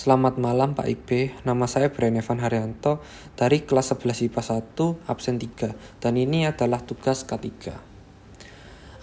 [0.00, 3.04] Selamat malam Pak Ibe, nama saya Brian Evan Haryanto
[3.36, 7.76] dari kelas 11 IPA 1, absen 3, dan ini adalah tugas K3.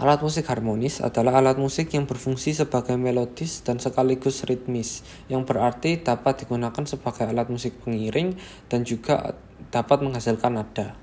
[0.02, 6.02] Alat musik harmonis adalah alat musik yang berfungsi sebagai melodis dan sekaligus ritmis, yang berarti
[6.02, 8.34] dapat digunakan sebagai alat musik pengiring
[8.66, 9.38] dan juga
[9.70, 10.98] dapat menghasilkan nada.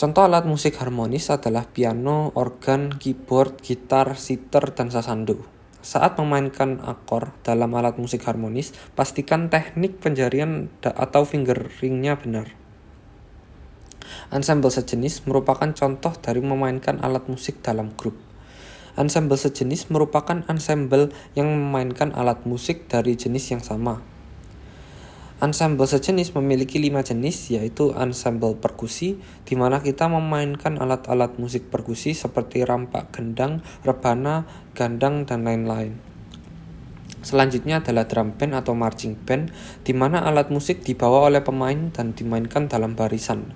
[0.00, 5.51] Contoh alat musik harmonis adalah piano, organ, keyboard, gitar, sitar, dan sasando.
[5.82, 12.54] Saat memainkan akor dalam alat musik harmonis, pastikan teknik penjarian atau fingeringnya benar.
[14.30, 18.14] Ensemble sejenis merupakan contoh dari memainkan alat musik dalam grup.
[18.94, 24.11] Ensemble sejenis merupakan ensemble yang memainkan alat musik dari jenis yang sama.
[25.42, 32.14] Ensemble sejenis memiliki lima jenis, yaitu ensemble perkusi, di mana kita memainkan alat-alat musik perkusi
[32.14, 34.46] seperti rampak gendang, rebana,
[34.78, 35.98] gandang, dan lain-lain.
[37.26, 39.50] Selanjutnya adalah drum band atau marching band,
[39.82, 43.50] di mana alat musik dibawa oleh pemain dan dimainkan dalam barisan.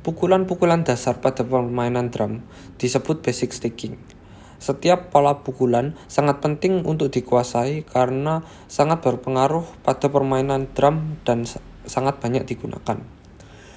[0.00, 2.48] Pukulan-pukulan dasar pada permainan drum
[2.80, 4.00] disebut basic sticking.
[4.64, 11.44] Setiap pola pukulan sangat penting untuk dikuasai karena sangat berpengaruh pada permainan drum dan
[11.84, 12.96] sangat banyak digunakan.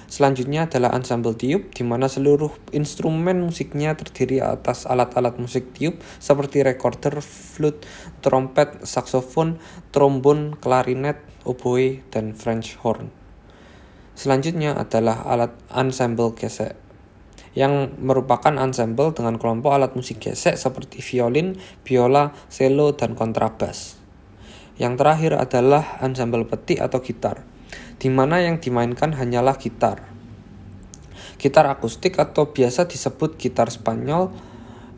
[0.08, 6.64] Selanjutnya adalah ensemble tiup, di mana seluruh instrumen musiknya terdiri atas alat-alat musik tiup seperti
[6.64, 7.84] recorder, flute,
[8.24, 9.60] trompet, saksofon,
[9.92, 13.12] trombon, klarinet, oboe, dan French horn.
[14.16, 16.87] Selanjutnya adalah alat ensemble gesek
[17.58, 23.98] yang merupakan ensemble dengan kelompok alat musik gesek seperti violin, biola, cello, dan kontrabas.
[24.78, 27.42] Yang terakhir adalah ensemble peti atau gitar,
[27.98, 30.06] di mana yang dimainkan hanyalah gitar.
[31.34, 34.30] Gitar akustik atau biasa disebut gitar Spanyol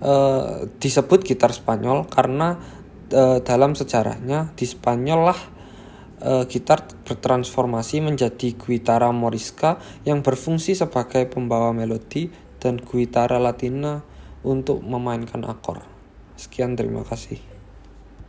[0.05, 2.61] eh, disebut gitar Spanyol karena
[3.09, 5.41] eh, dalam sejarahnya di Spanyol lah
[6.25, 12.29] uh, gitar bertransformasi menjadi guitarra morisca yang berfungsi sebagai pembawa melodi
[12.61, 14.05] dan guitarra latina
[14.45, 15.83] untuk memainkan akor.
[16.37, 17.60] Sekian terima kasih.